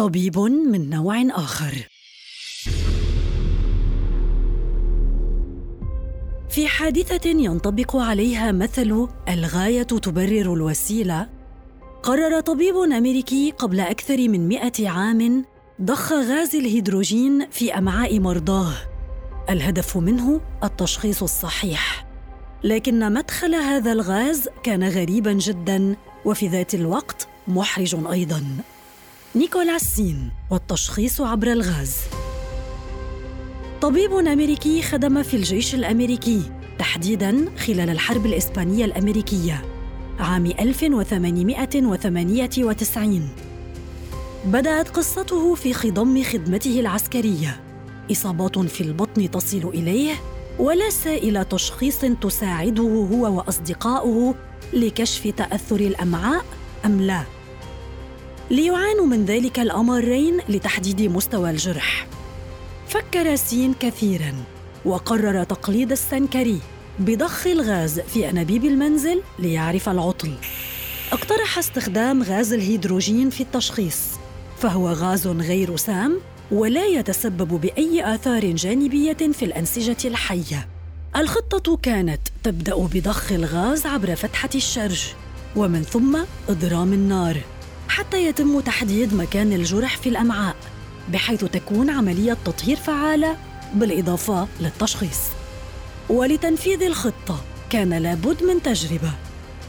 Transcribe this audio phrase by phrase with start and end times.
[0.00, 1.88] طبيب من نوع آخر.
[6.48, 11.28] في حادثة ينطبق عليها مثل الغاية تبرر الوسيلة
[12.02, 15.44] قرر طبيب أمريكي قبل أكثر من مئة عام
[15.82, 18.72] ضخ غاز الهيدروجين في أمعاء مرضاه.
[19.50, 22.06] الهدف منه التشخيص الصحيح.
[22.64, 28.44] لكن مدخل هذا الغاز كان غريبا جدا وفي ذات الوقت محرج أيضا.
[29.34, 31.96] نيكولاس سين والتشخيص عبر الغاز.
[33.80, 36.42] طبيب أمريكي خدم في الجيش الأمريكي
[36.78, 39.62] تحديدا خلال الحرب الإسبانية الأمريكية
[40.18, 43.28] عام 1898
[44.44, 47.60] بدأت قصته في خضم خدمته العسكرية.
[48.12, 50.14] إصابات في البطن تصل إليه
[50.58, 54.34] ولا سائل تشخيص تساعده هو وأصدقاؤه
[54.72, 56.44] لكشف تأثر الأمعاء
[56.84, 57.22] أم لا.
[58.50, 62.06] ليعانوا من ذلك الأمرين لتحديد مستوى الجرح.
[62.88, 64.34] فكر سين كثيرا
[64.84, 66.60] وقرر تقليد السنكري
[66.98, 70.34] بضخ الغاز في أنابيب المنزل ليعرف العطل.
[71.12, 73.98] اقترح استخدام غاز الهيدروجين في التشخيص
[74.58, 76.20] فهو غاز غير سام
[76.50, 80.68] ولا يتسبب بأي آثار جانبية في الأنسجة الحية.
[81.16, 85.06] الخطة كانت تبدأ بضخ الغاز عبر فتحة الشرج
[85.56, 87.36] ومن ثم إضرام النار.
[87.90, 90.56] حتى يتم تحديد مكان الجرح في الأمعاء
[91.12, 93.36] بحيث تكون عملية تطهير فعالة
[93.74, 95.18] بالإضافة للتشخيص.
[96.10, 99.12] ولتنفيذ الخطة كان لابد من تجربة.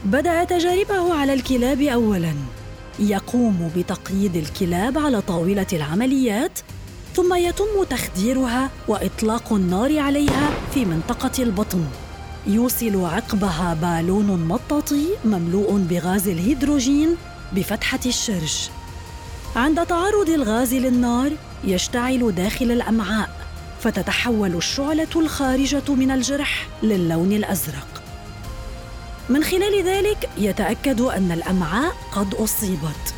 [0.04, 2.34] بدأ تجاربه على الكلاب اولا.
[2.98, 6.58] يقوم بتقييد الكلاب على طاولة العمليات
[7.14, 11.84] ثم يتم تخديرها وإطلاق النار عليها في منطقة البطن.
[12.46, 17.16] يوصل عقبها بالون مطاطي مملوء بغاز الهيدروجين
[17.54, 18.70] بفتحة الشرج
[19.56, 21.32] عند تعرض الغاز للنار
[21.64, 23.30] يشتعل داخل الأمعاء
[23.80, 28.02] فتتحول الشعلة الخارجة من الجرح للون الأزرق.
[29.28, 33.14] من خلال ذلك يتأكد أن الأمعاء قد أصيبت.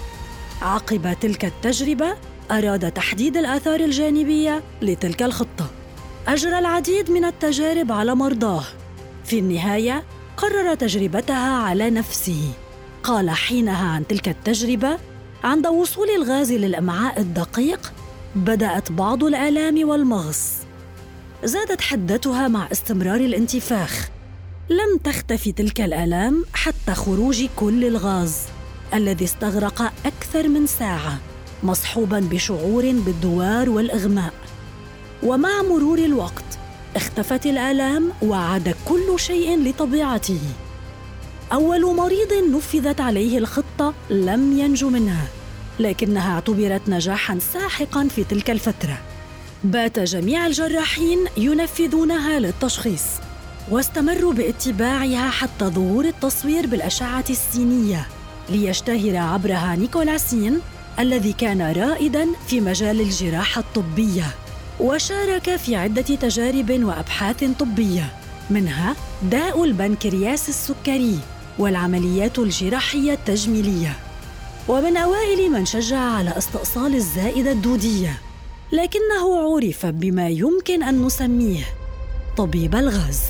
[0.62, 2.16] عقب تلك التجربة
[2.50, 5.66] أراد تحديد الآثار الجانبية لتلك الخطة.
[6.28, 8.64] أجرى العديد من التجارب على مرضاه.
[9.24, 10.04] في النهاية
[10.36, 12.52] قرر تجربتها على نفسه.
[13.04, 14.98] قال حينها عن تلك التجربة
[15.44, 17.92] عند وصول الغاز للأمعاء الدقيق
[18.36, 20.52] بدأت بعض الآلام والمغص.
[21.44, 24.08] زادت حدتها مع استمرار الانتفاخ.
[24.70, 28.36] لم تختفي تلك الآلام حتى خروج كل الغاز
[28.94, 31.18] الذي استغرق أكثر من ساعة
[31.62, 34.32] مصحوبا بشعور بالدوار والإغماء.
[35.22, 36.58] ومع مرور الوقت
[36.96, 40.40] اختفت الآلام وعاد كل شيء لطبيعته.
[41.54, 45.26] أول مريض نفذت عليه الخطة لم ينج منها
[45.78, 48.98] لكنها اعتبرت نجاحا ساحقا في تلك الفترة.
[49.64, 53.02] بات جميع الجراحين ينفذونها للتشخيص
[53.70, 58.06] واستمروا باتباعها حتى ظهور التصوير بالأشعة السينية
[58.48, 60.60] ليشتهر عبرها نيكولاسين
[60.98, 64.26] الذي كان رائدا في مجال الجراحة الطبية
[64.80, 68.12] وشارك في عدة تجارب وأبحاث طبية
[68.50, 71.18] منها داء البنكرياس السكري.
[71.58, 73.96] والعمليات الجراحية التجميلية.
[74.68, 78.18] ومن أوائل من شجع على استئصال الزائدة الدودية.
[78.72, 81.64] لكنه عرف بما يمكن أن نسميه
[82.36, 83.20] طبيب الغاز.